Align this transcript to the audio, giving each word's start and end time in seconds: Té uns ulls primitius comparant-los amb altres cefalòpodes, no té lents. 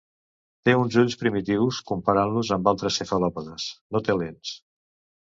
Té 0.69 0.73
uns 0.83 0.97
ulls 1.01 1.17
primitius 1.25 1.83
comparant-los 1.93 2.51
amb 2.59 2.73
altres 2.75 3.01
cefalòpodes, 3.03 3.71
no 3.95 4.07
té 4.09 4.21
lents. 4.25 4.61